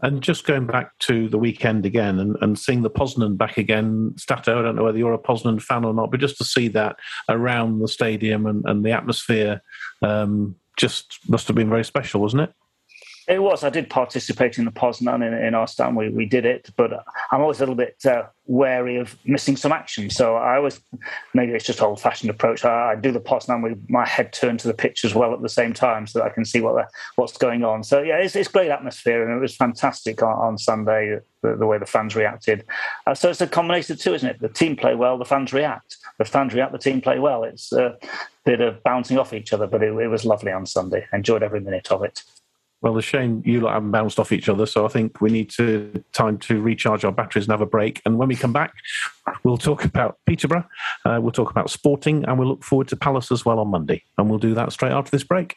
[0.00, 4.14] and just going back to the weekend again and, and seeing the Poznan back again,
[4.16, 6.68] Stato, I don't know whether you're a Poznan fan or not, but just to see
[6.68, 6.96] that
[7.28, 9.60] around the stadium and, and the atmosphere
[10.02, 12.52] um, just must have been very special, wasn't it?
[13.28, 13.62] It was.
[13.62, 15.96] I did participate in the Poznan in, in our stand.
[15.96, 19.70] We, we did it, but I'm always a little bit uh, wary of missing some
[19.70, 20.08] action.
[20.08, 20.80] So I always,
[21.34, 22.64] maybe it's just old fashioned approach.
[22.64, 25.42] I, I, do the Poznan with my head turned to the pitch as well at
[25.42, 26.86] the same time so that I can see what the,
[27.16, 27.84] what's going on.
[27.84, 31.66] So yeah, it's, it's great atmosphere and it was fantastic on, on Sunday, the, the,
[31.66, 32.64] way the fans reacted.
[33.06, 34.40] Uh, so it's a combination of two, isn't it?
[34.40, 35.98] The team play well, the fans react.
[36.16, 37.44] The fans react, the team play well.
[37.44, 37.98] It's a
[38.46, 41.06] bit of bouncing off each other, but it, it was lovely on Sunday.
[41.12, 42.22] Enjoyed every minute of it.
[42.80, 45.50] Well, the shame you lot haven't bounced off each other, so I think we need
[45.50, 48.00] to time to recharge our batteries and have a break.
[48.04, 48.72] And when we come back,
[49.42, 50.64] we'll talk about Peterborough,
[51.04, 54.04] uh, we'll talk about sporting, and we'll look forward to Palace as well on Monday.
[54.16, 55.56] And we'll do that straight after this break.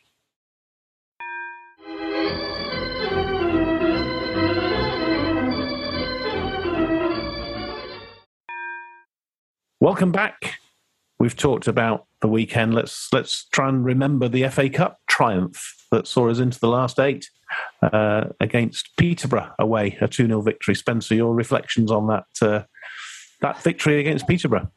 [9.79, 10.60] Welcome back.
[11.19, 12.73] We've talked about the weekend.
[12.73, 16.97] Let's let's try and remember the FA Cup triumph that saw us into the last
[16.97, 17.30] eight
[17.84, 20.74] uh, against Peterborough away, a 2 0 victory.
[20.74, 22.63] Spencer, your reflections on that, uh,
[23.41, 24.71] that victory against Peterborough?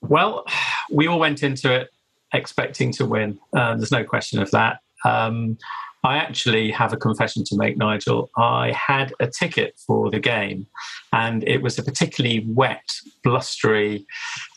[0.00, 0.44] Well,
[0.90, 1.90] we all went into it
[2.34, 3.38] expecting to win.
[3.56, 4.80] Uh, there's no question of that.
[5.04, 5.58] Um,
[6.04, 8.30] I actually have a confession to make, Nigel.
[8.36, 10.66] I had a ticket for the game,
[11.12, 12.88] and it was a particularly wet,
[13.22, 14.04] blustery,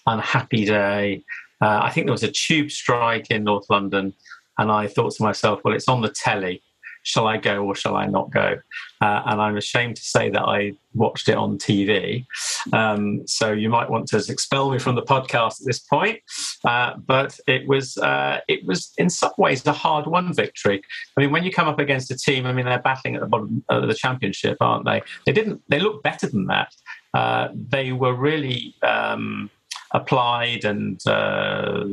[0.08, 1.24] unhappy day.
[1.62, 4.14] Uh, I think there was a tube strike in North London,
[4.58, 6.62] and I thought to myself, well, it's on the telly.
[7.04, 8.58] Shall I go or shall I not go?
[9.00, 12.26] Uh, and I'm ashamed to say that I watched it on TV.
[12.74, 16.20] Um, so you might want to expel me from the podcast at this point.
[16.66, 20.82] Uh, but it was uh, it was in some ways a hard won victory.
[21.16, 23.28] I mean, when you come up against a team, I mean, they're battling at the
[23.28, 25.04] bottom of the championship, aren't they?
[25.28, 25.62] They didn't.
[25.70, 26.74] They look better than that.
[27.14, 28.74] Uh, they were really.
[28.82, 29.52] Um,
[29.96, 31.86] applied and uh,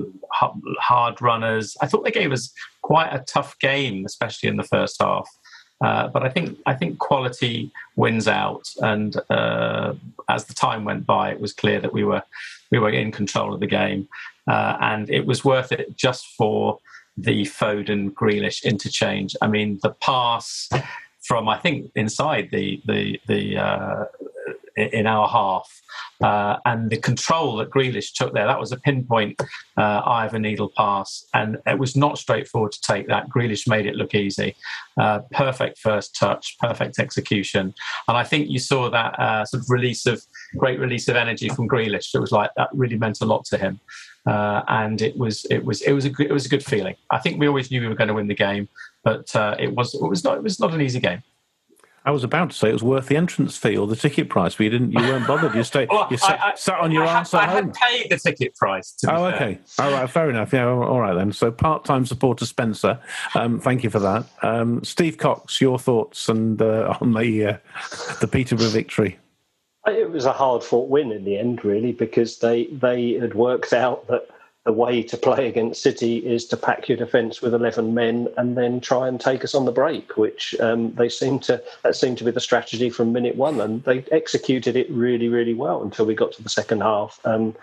[0.80, 1.76] hard runners.
[1.80, 5.28] I thought they gave us quite a tough game, especially in the first half.
[5.84, 9.94] Uh, but I think I think quality wins out, and uh,
[10.28, 12.22] as the time went by, it was clear that we were
[12.70, 14.08] we were in control of the game,
[14.48, 16.78] uh, and it was worth it just for
[17.16, 19.34] the Foden Grealish interchange.
[19.42, 20.68] I mean, the pass
[21.22, 24.04] from I think inside the the the uh,
[24.76, 25.70] in our half.
[26.22, 29.40] Uh, and the control that Grealish took there, that was a pinpoint
[29.76, 31.26] uh, eye of a needle pass.
[31.34, 33.28] And it was not straightforward to take that.
[33.28, 34.54] Grealish made it look easy.
[35.00, 37.74] Uh, perfect first touch, perfect execution.
[38.08, 40.22] And I think you saw that uh, sort of release of
[40.56, 42.14] great release of energy from Grealish.
[42.14, 43.80] It was like that really meant a lot to him.
[44.24, 46.94] Uh, and it was it was it was a good, it was a good feeling.
[47.10, 48.68] I think we always knew we were going to win the game,
[49.02, 51.24] but uh, it was it was not it was not an easy game.
[52.04, 54.56] I was about to say it was worth the entrance fee or the ticket price,
[54.56, 54.92] but you didn't.
[54.92, 55.54] You weren't bothered.
[55.54, 55.88] You stayed.
[55.90, 57.56] well, you sat, I, I, sat, on your I ass had, at home.
[57.56, 58.96] I had paid the ticket price.
[59.06, 59.58] oh, okay.
[59.66, 59.86] Fair.
[59.86, 60.10] All right.
[60.10, 60.52] Fair enough.
[60.52, 60.66] Yeah.
[60.66, 61.32] All right then.
[61.32, 62.98] So part-time supporter Spencer.
[63.34, 64.26] Um, thank you for that.
[64.42, 67.56] Um, Steve Cox, your thoughts and uh, on the uh,
[68.20, 69.18] the Peterborough victory.
[69.86, 74.08] It was a hard-fought win in the end, really, because they they had worked out
[74.08, 74.28] that
[74.64, 78.56] the way to play against City is to pack your defence with 11 men and
[78.56, 82.18] then try and take us on the break, which um, they seem to that seemed
[82.18, 86.06] to be the strategy from minute one, and they executed it really, really well until
[86.06, 87.18] we got to the second half.
[87.24, 87.56] Um,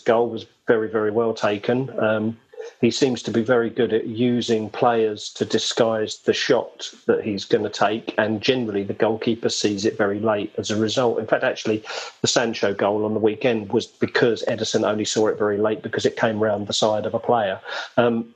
[0.00, 1.90] goal was very, very well taken.
[1.98, 2.38] Um,
[2.80, 7.44] he seems to be very good at using players to disguise the shot that he's
[7.44, 11.18] going to take, and generally the goalkeeper sees it very late as a result.
[11.18, 11.84] In fact, actually,
[12.20, 16.06] the Sancho goal on the weekend was because Ederson only saw it very late because
[16.06, 17.60] it came round the side of a player.
[17.96, 18.34] Um,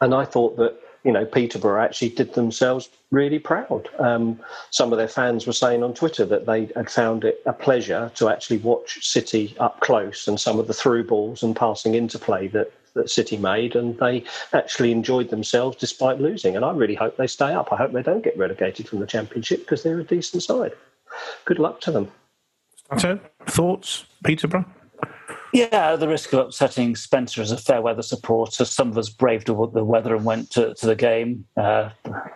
[0.00, 3.88] and I thought that you know, Peterborough actually did themselves really proud.
[3.98, 4.40] Um,
[4.70, 8.10] some of their fans were saying on Twitter that they had found it a pleasure
[8.16, 12.18] to actually watch City up close and some of the through balls and passing into
[12.18, 16.56] play that that City made, and they actually enjoyed themselves despite losing.
[16.56, 17.72] And I really hope they stay up.
[17.72, 20.72] I hope they don't get relegated from the Championship because they're a decent side.
[21.44, 22.10] Good luck to them.
[22.98, 24.66] So, thoughts, Peterborough?
[25.54, 28.64] Yeah, the risk of upsetting Spencer as a fair weather supporter.
[28.64, 31.90] Some of us braved the weather and went to, to the game, uh,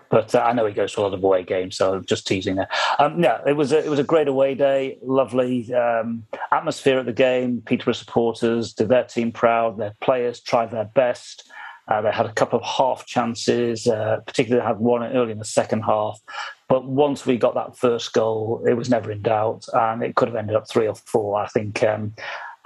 [0.09, 2.29] but uh, I know he goes to a lot of away games, so I'm just
[2.29, 2.69] teasing there.
[3.01, 7.07] Um, yeah, it was a, it was a great away day, lovely um, atmosphere at
[7.07, 7.61] the game.
[7.67, 9.79] Peterborough supporters did their team proud.
[9.79, 11.51] Their players tried their best.
[11.89, 15.45] Uh, they had a couple of half chances, uh, particularly had one early in the
[15.45, 16.21] second half.
[16.69, 20.29] But once we got that first goal, it was never in doubt, and it could
[20.29, 21.43] have ended up three or four.
[21.43, 22.15] I think um,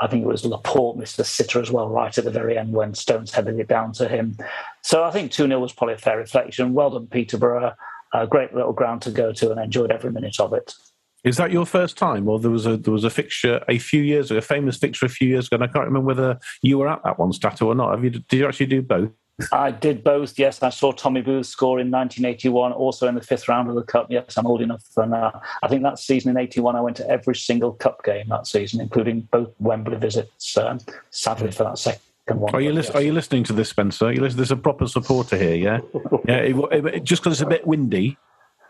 [0.03, 2.93] I think it was Laporte a sitter as well, right at the very end when
[2.93, 4.37] Stones headed it down to him.
[4.83, 6.75] So I think 2 0 was probably a fair reflection.
[6.75, 7.75] Well done, Peterborough.
[8.13, 10.75] A great little ground to go to and enjoyed every minute of it.
[11.25, 14.03] Is that your first time, or there was a there was a fixture a few
[14.03, 15.55] years ago, a famous fixture a few years ago?
[15.55, 17.93] And I can't remember whether you were at that one, Stato, or not.
[17.95, 18.11] Have you?
[18.11, 19.11] Did you actually do both?
[19.51, 20.39] I did both.
[20.39, 23.83] Yes, I saw Tommy Booth score in 1981, also in the fifth round of the
[23.83, 24.07] cup.
[24.11, 27.09] Yes, I'm old enough, for uh, I think that season in '81, I went to
[27.09, 30.57] every single cup game that season, including both Wembley visits.
[30.57, 30.79] Um,
[31.11, 32.55] sadly, for that second one.
[32.55, 34.07] Are you, lis- are you listening to this, Spencer?
[34.07, 35.81] Are you There's a proper supporter here, yeah?
[36.27, 38.17] yeah it, it- just because it's a bit windy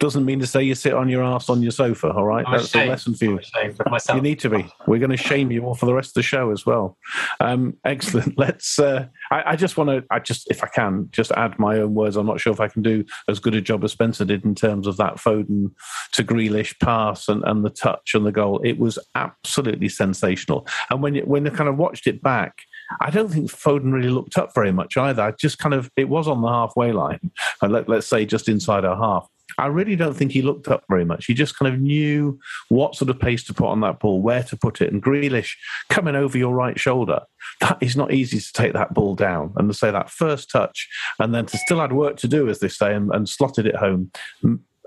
[0.02, 2.44] doesn't mean to say you sit on your ass on your sofa, all right?
[2.44, 3.38] I'm That's a lesson for you.
[3.38, 4.16] Ashamed myself.
[4.16, 4.66] You need to be.
[4.88, 6.98] We're going to shame you all for the rest of the show as well.
[7.38, 8.36] Um, excellent.
[8.36, 8.80] Let's.
[8.80, 10.04] Uh, I, I just want to.
[10.10, 12.16] I just, if I can, just add my own words.
[12.16, 14.56] I'm not sure if I can do as good a job as Spencer did in
[14.56, 15.70] terms of that Foden
[16.14, 18.60] to Grealish pass and, and the touch and the goal.
[18.64, 20.66] It was absolutely sensational.
[20.90, 22.58] And when you, when I kind of watched it back.
[23.00, 25.22] I don't think Foden really looked up very much either.
[25.22, 27.30] I just kind of, it was on the halfway line,
[27.62, 29.26] and let, let's say just inside our half.
[29.62, 31.26] I really don't think he looked up very much.
[31.26, 34.42] He just kind of knew what sort of pace to put on that ball, where
[34.42, 34.92] to put it.
[34.92, 35.52] And Grealish
[35.88, 37.20] coming over your right shoulder,
[37.60, 40.88] that is not easy to take that ball down and to say that first touch
[41.20, 43.76] and then to still had work to do, as they say, and, and slotted it
[43.76, 44.10] home.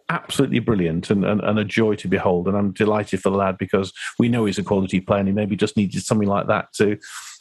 [0.10, 2.50] Absolutely brilliant and, and, and a joy to behold.
[2.50, 5.34] And I'm delighted for the lad because we know he's a quality player and he
[5.34, 6.98] maybe just needed something like that to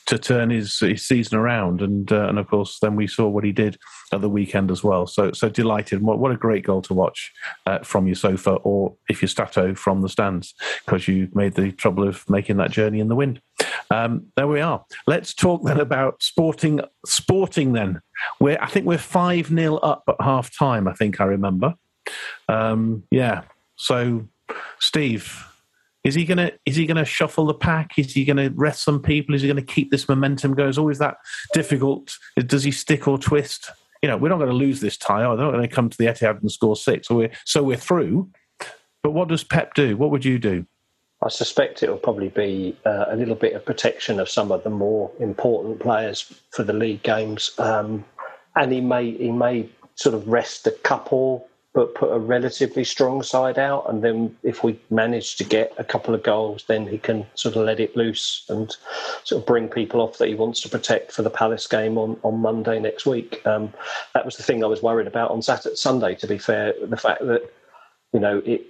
[0.07, 1.81] to turn his, his season around.
[1.83, 3.79] And uh, and of course, then we saw what he did
[4.13, 5.07] at the weekend as well.
[5.07, 6.03] So so delighted.
[6.03, 7.33] What, what a great goal to watch
[7.67, 11.73] uh, from your sofa, or if you're Stato from the stands, because you made the
[11.73, 13.41] trouble of making that journey in the wind.
[13.91, 14.85] Um, there we are.
[15.07, 16.81] Let's talk then about sporting.
[17.07, 18.01] Sporting then.
[18.41, 20.89] We're I think we're five 0 up at half time.
[20.89, 21.75] I think I remember.
[22.49, 23.43] Um, yeah.
[23.77, 24.29] So,
[24.79, 25.47] Steve,
[26.05, 27.99] is he gonna is he gonna shuffle the pack?
[27.99, 29.35] Is he gonna rest some people?
[29.35, 30.69] Is he gonna keep this momentum going?
[30.69, 31.17] It's always that
[31.53, 32.17] difficult.
[32.47, 33.71] Does he stick or twist?
[34.03, 35.21] You know, we're not going to lose this tie.
[35.21, 37.09] They're not going to come to the Etihad and score six.
[37.09, 38.29] So we're so we're through.
[39.03, 39.97] But what does Pep do?
[39.97, 40.67] What would you do?
[41.23, 44.63] I suspect it will probably be uh, a little bit of protection of some of
[44.63, 48.05] the more important players for the league games, um,
[48.57, 53.21] and he may he may sort of rest a couple, but put a relatively strong
[53.21, 56.99] side out, and then if we manage to get a couple of goals, then he
[56.99, 58.77] can sort of let it loose and
[59.25, 62.17] sort of bring people off that he wants to protect for the Palace game on,
[62.23, 63.45] on Monday next week.
[63.45, 63.75] Um,
[64.15, 66.15] that was the thing I was worried about on Saturday, Sunday.
[66.15, 67.53] To be fair, the fact that
[68.13, 68.63] you know it.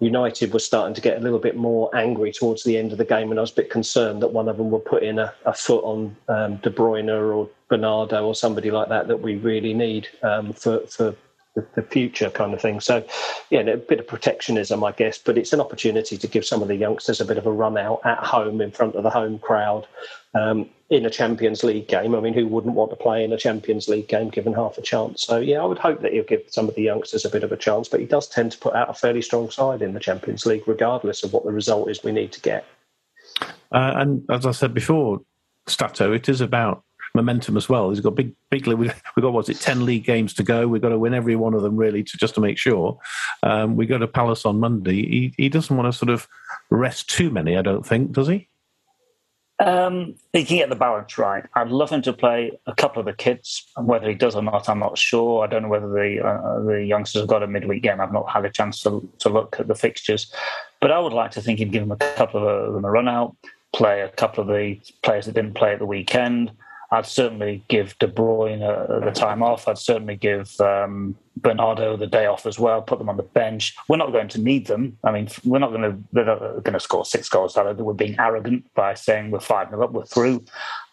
[0.00, 3.04] United was starting to get a little bit more angry towards the end of the
[3.04, 5.32] game, and I was a bit concerned that one of them would put in a,
[5.44, 9.72] a foot on um, De Bruyne or Bernardo or somebody like that that we really
[9.72, 11.14] need um, for for
[11.54, 12.80] the, future kind of thing.
[12.80, 13.04] So,
[13.50, 16.68] yeah, a bit of protectionism, I guess, but it's an opportunity to give some of
[16.68, 19.38] the youngsters a bit of a run out at home in front of the home
[19.38, 19.86] crowd
[20.34, 22.14] um, in a Champions League game.
[22.14, 24.82] I mean, who wouldn't want to play in a Champions League game given half a
[24.82, 25.22] chance?
[25.22, 27.52] So, yeah, I would hope that he'll give some of the youngsters a bit of
[27.52, 30.00] a chance, but he does tend to put out a fairly strong side in the
[30.00, 32.64] Champions League, regardless of what the result is we need to get.
[33.72, 35.20] Uh, and as I said before,
[35.66, 37.90] Stato, it is about momentum as well.
[37.90, 38.66] He's got big, big.
[38.66, 40.66] We we got what's it, ten league games to go.
[40.66, 42.98] We've got to win every one of them really to just to make sure.
[43.42, 45.06] Um, we go to Palace on Monday.
[45.06, 46.28] He he doesn't want to sort of
[46.70, 47.56] rest too many.
[47.56, 48.48] I don't think, does he?
[49.58, 51.44] Um, he can get the balance right.
[51.54, 53.64] I'd love him to play a couple of the kids.
[53.76, 55.44] Whether he does or not, I'm not sure.
[55.44, 58.00] I don't know whether the uh, the youngsters have got a midweek game.
[58.00, 60.32] I've not had a chance to to look at the fixtures,
[60.80, 63.08] but I would like to think he'd give them a couple of them a run
[63.08, 63.36] out,
[63.72, 66.50] play a couple of the players that didn't play at the weekend.
[66.92, 68.60] I'd certainly give De Bruyne
[69.02, 69.66] the time off.
[69.66, 72.82] I'd certainly give um, Bernardo the day off as well.
[72.82, 73.74] Put them on the bench.
[73.88, 74.98] We're not going to need them.
[75.02, 75.98] I mean, we're not going to.
[76.12, 77.56] They're not going to score six goals.
[77.56, 79.92] We're being arrogant by saying we're five nil up.
[79.92, 80.44] We're through.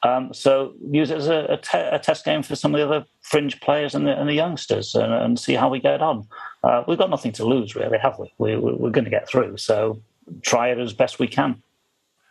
[0.04, 2.86] Um, so use it as a, a, te- a, test game for some of the
[2.86, 6.26] other fringe players and the, and the youngsters, and, and, see how we get on.
[6.64, 8.34] Uh, we've got nothing to lose, really, have we?
[8.38, 9.58] we we're going to get through.
[9.58, 10.02] So
[10.44, 11.62] try it as best we can.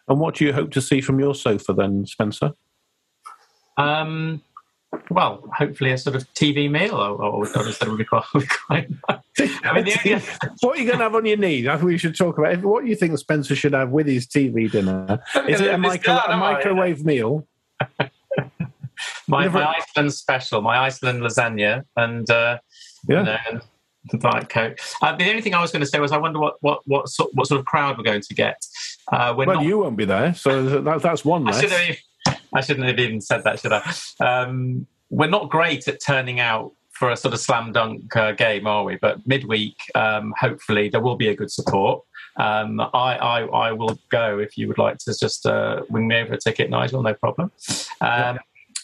[0.08, 2.52] And what do you hope to see from your sofa then, Spencer?
[3.78, 4.42] Um,
[5.10, 8.24] well, hopefully a sort of TV meal, or, or, or instead would be quite.
[8.66, 10.22] quite I mean, the,
[10.60, 11.68] what are you going to have on your knee?
[11.68, 12.62] I think we should talk about.
[12.62, 15.22] What do you think Spencer should have with his TV dinner?
[15.46, 17.46] Is it a, micro, a microwave meal?
[19.28, 22.58] my, my, Iceland special, my Iceland lasagna, and uh,
[23.08, 23.18] yeah.
[23.18, 23.62] You know, and
[24.10, 24.78] the Diet Coke.
[25.02, 27.08] Uh, the only thing I was going to say was, I wonder what what what
[27.08, 28.64] sort, what sort of crowd we're going to get.
[29.12, 31.46] Uh, well, not, you won't be there, so that, that's one.
[31.48, 31.96] I should, have,
[32.54, 33.94] I shouldn't have even said that, should I?
[34.20, 38.66] Um, we're not great at turning out for a sort of slam dunk uh, game,
[38.66, 38.96] are we?
[38.96, 42.02] But midweek, um, hopefully, there will be a good support.
[42.36, 46.16] Um, I, I, I will go if you would like to just uh, wing me
[46.16, 47.02] over a ticket, Nigel.
[47.02, 47.52] No problem.
[48.00, 48.38] Um,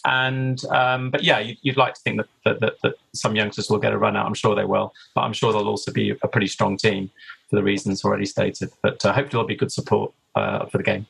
[0.05, 3.69] and um, but yeah, you, would like to think that, that, that, that, some youngsters
[3.69, 4.25] will get a run out.
[4.27, 7.09] I'm sure they will, but I'm sure they'll also be a pretty strong team
[7.49, 8.69] for the reasons already stated.
[8.81, 11.07] But uh, hopefully, there'll be good support uh, for the game.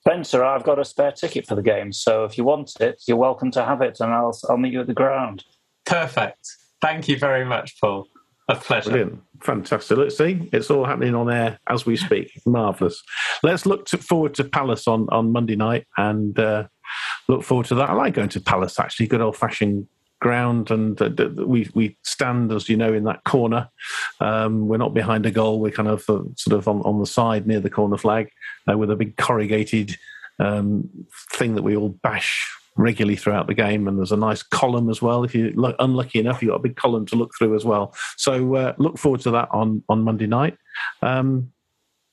[0.00, 3.16] Spencer, I've got a spare ticket for the game, so if you want it, you're
[3.16, 5.44] welcome to have it, and I'll I'll meet you at the ground.
[5.84, 6.46] Perfect.
[6.80, 8.06] Thank you very much, Paul.
[8.48, 8.90] A pleasure.
[8.90, 9.20] Brilliant.
[9.42, 9.98] Fantastic.
[9.98, 10.48] Let's see.
[10.52, 12.32] It's all happening on air as we speak.
[12.46, 13.02] Marvellous.
[13.42, 16.66] Let's look to, forward to Palace on, on Monday night and uh,
[17.28, 17.90] look forward to that.
[17.90, 19.06] I like going to Palace, actually.
[19.06, 19.86] Good old fashioned
[20.20, 20.70] ground.
[20.70, 23.68] And uh, we, we stand, as you know, in that corner.
[24.20, 25.60] Um, we're not behind a goal.
[25.60, 28.30] We're kind of uh, sort of on, on the side near the corner flag
[28.70, 29.96] uh, with a big corrugated
[30.38, 30.88] um,
[31.32, 35.02] thing that we all bash regularly throughout the game, and there's a nice column as
[35.02, 35.24] well.
[35.24, 37.94] If you're unlucky enough, you've got a big column to look through as well.
[38.16, 40.56] So uh, look forward to that on on Monday night.
[41.02, 41.52] Um,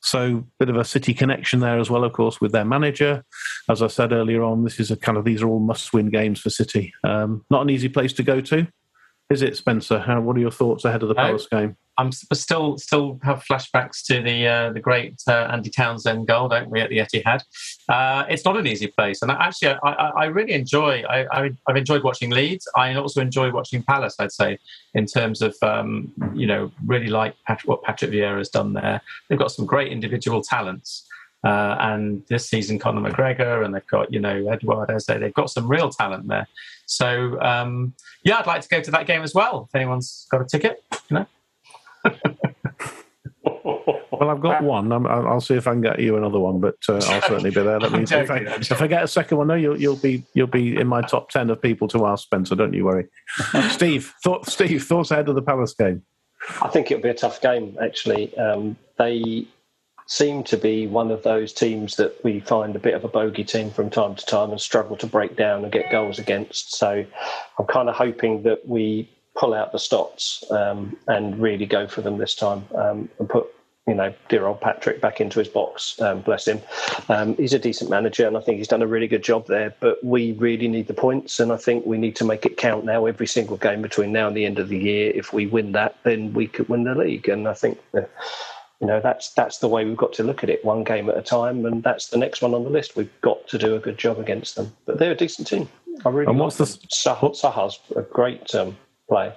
[0.06, 3.26] so bit of a city connection there as well, of course, with their manager.
[3.68, 6.39] As I said earlier on, this is a kind of these are all must-win games
[6.39, 6.93] for City.
[7.03, 8.68] Um, not an easy place to go to,
[9.30, 9.99] is it, Spencer?
[9.99, 11.76] How, what are your thoughts ahead of the Palace game?
[11.97, 16.69] I'm still still have flashbacks to the uh, the great uh, Andy Townsend goal, don't
[16.69, 17.41] we, at the Etihad?
[17.88, 21.03] Uh, it's not an easy place, and actually, I, I, I really enjoy.
[21.09, 22.67] I, I, have enjoyed watching Leeds.
[22.76, 24.15] I also enjoy watching Palace.
[24.19, 24.57] I'd say
[24.93, 29.01] in terms of um, you know really like Patrick, what Patrick Vieira has done there.
[29.30, 31.07] They've got some great individual talents.
[31.46, 35.06] Uh, and this season, Conor McGregor, and they've got you know Edouard Eze.
[35.06, 36.48] They've got some real talent there.
[36.88, 37.93] So um,
[38.24, 39.68] yeah, I'd like to go to that game as well.
[39.70, 41.26] If anyone's got a ticket, you know.
[44.12, 44.91] well, I've got one.
[44.91, 47.62] i will see if I can get you another one, but uh, I'll certainly be
[47.62, 47.80] there.
[47.80, 50.48] Let me, if, I, if I get a second one, no, you'll, you'll be you'll
[50.48, 52.56] be in my top ten of people to ask, Spencer.
[52.56, 53.06] Don't you worry.
[53.70, 56.04] Steve, thought, Steve, thoughts ahead of the Palace game?
[56.62, 57.78] I think it'll be a tough game.
[57.82, 59.48] Actually, um, they
[60.08, 63.43] seem to be one of those teams that we find a bit of a bogey
[63.43, 66.76] team from time to time and struggle to break down and get goals against.
[66.76, 67.06] So
[67.58, 72.01] I'm kind of hoping that we pull out the stops um, and really go for
[72.01, 73.47] them this time um, and put
[73.88, 75.99] you know dear old Patrick back into his box.
[76.01, 76.62] Um, bless him.
[77.10, 79.76] Um, he's a decent manager, and I think he's done a really good job there.
[79.80, 82.86] But we really need the points, and I think we need to make it count
[82.86, 83.06] now.
[83.06, 85.12] Every single game between now and the end of the year.
[85.14, 87.28] If we win that, then we could win the league.
[87.28, 87.80] And I think.
[88.86, 91.17] You know that's that's the way we've got to look at it, one game at
[91.17, 92.95] a time, and that's the next one on the list.
[92.95, 95.67] We've got to do a good job against them, but they're a decent team.
[96.05, 96.29] I really.
[96.29, 98.77] And what's like the Sah- Zaha's a great um,
[99.09, 99.33] play.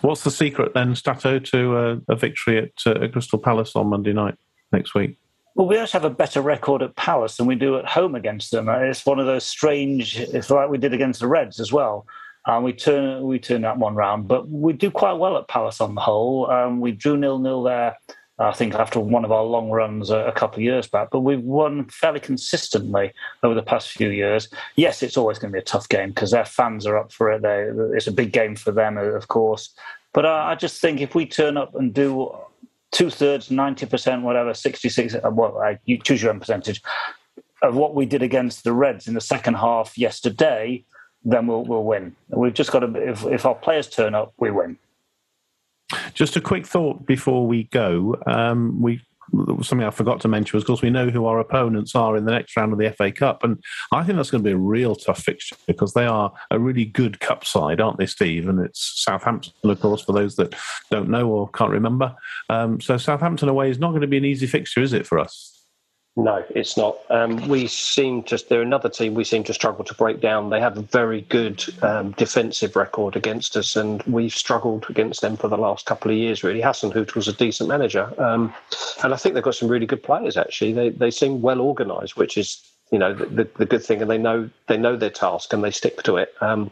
[0.00, 3.88] What's the secret then, Stato, to uh, a victory at, uh, at Crystal Palace on
[3.88, 4.36] Monday night
[4.70, 5.18] next week?
[5.56, 8.52] Well, we actually have a better record at Palace than we do at home against
[8.52, 8.68] them.
[8.68, 10.20] Uh, it's one of those strange.
[10.20, 12.06] It's like we did against the Reds as well.
[12.46, 15.80] Um, we turn we turn that one round, but we do quite well at Palace
[15.80, 16.48] on the whole.
[16.48, 17.96] Um, we drew nil nil there
[18.38, 21.08] I think after one of our long runs a, a, couple of years back.
[21.10, 23.12] But we've won fairly consistently
[23.42, 24.48] over the past few years.
[24.76, 27.32] Yes, it's always going to be a tough game because their fans are up for
[27.32, 27.42] it.
[27.42, 29.74] They, it's a big game for them, of course.
[30.12, 32.34] But uh, I just think if we turn up and do
[32.90, 36.82] two thirds, ninety percent, whatever, sixty-six, uh, well, uh, you choose your own percentage
[37.62, 40.84] of what we did against the Reds in the second half yesterday,
[41.24, 42.14] then we'll we'll win.
[42.28, 44.78] We've just got to if if our players turn up, we win.
[46.14, 48.16] Just a quick thought before we go.
[48.26, 49.00] Um, we
[49.62, 52.24] something I forgot to mention was, of course, we know who our opponents are in
[52.24, 53.62] the next round of the FA Cup, and
[53.92, 56.84] I think that's going to be a real tough fixture because they are a really
[56.84, 58.48] good cup side, aren't they, Steve?
[58.48, 60.54] And it's Southampton, of course, for those that
[60.90, 62.14] don't know or can't remember.
[62.48, 65.18] Um, so Southampton away is not going to be an easy fixture, is it, for
[65.18, 65.55] us?
[66.18, 66.96] No, it's not.
[67.10, 70.48] Um, we seem to, they're another team we seem to struggle to break down.
[70.48, 75.36] They have a very good um, defensive record against us, and we've struggled against them
[75.36, 76.62] for the last couple of years, really.
[76.62, 78.10] Hasenhüttl was a decent manager.
[78.18, 78.54] Um,
[79.04, 80.72] and I think they've got some really good players, actually.
[80.72, 84.18] They, they seem well organised, which is you know the, the good thing, and they
[84.18, 86.32] know they know their task and they stick to it.
[86.40, 86.70] Um,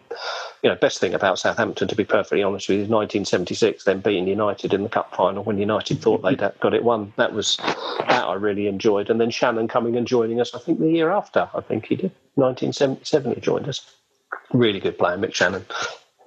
[0.63, 4.01] you know, best thing about Southampton, to be perfectly honest with you, is 1976, then
[4.01, 7.13] beating United in the cup final when United thought they'd got it won.
[7.17, 10.55] That was that I really enjoyed, and then Channon coming and joining us.
[10.55, 13.35] I think the year after, I think he did 1977.
[13.35, 13.95] He joined us.
[14.53, 15.65] Really good player, Mick Channon.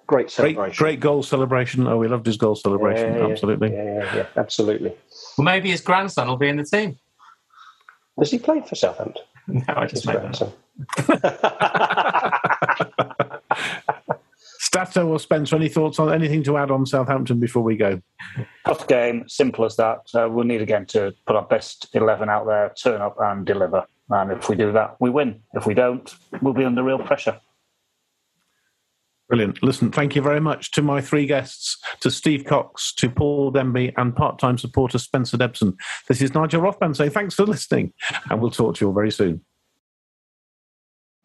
[0.06, 0.62] Great celebration.
[0.64, 1.88] Great, great goal celebration.
[1.88, 3.16] Oh, we loved his goal celebration.
[3.16, 3.74] Yeah, absolutely.
[3.74, 4.94] Yeah, yeah, yeah, absolutely.
[5.38, 6.98] Well, maybe his grandson will be in the team.
[8.18, 9.24] Does he play for Southampton?
[9.54, 10.52] No, I just made that.
[14.60, 18.02] Stato or Spencer, any thoughts on anything to add on Southampton before we go?
[18.66, 20.02] Tough game, simple as that.
[20.14, 23.86] Uh, we'll need again to put our best 11 out there, turn up and deliver.
[24.10, 25.42] And if we do that, we win.
[25.54, 27.40] If we don't, we'll be under real pressure.
[29.30, 29.62] Brilliant.
[29.62, 33.94] Listen, thank you very much to my three guests, to Steve Cox, to Paul Demby,
[33.98, 35.76] and part time supporter Spencer Debson.
[36.08, 37.92] This is Nigel Rothband saying thanks for listening,
[38.30, 39.44] and we'll talk to you all very soon.